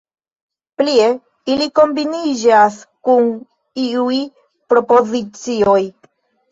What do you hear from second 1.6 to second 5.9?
kombiniĝas kun iuj prepozicioj.